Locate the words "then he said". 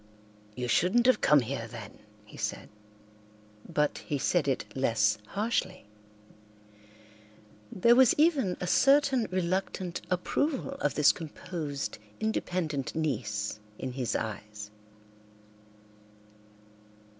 1.67-2.69